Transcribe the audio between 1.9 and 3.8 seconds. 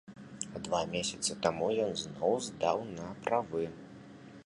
зноў здаў на правы.